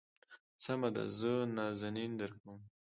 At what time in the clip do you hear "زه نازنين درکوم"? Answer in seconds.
1.17-2.59